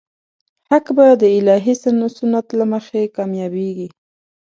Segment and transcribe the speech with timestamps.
[0.69, 3.87] حق به د الهي سنت له مخې کامیابېږي.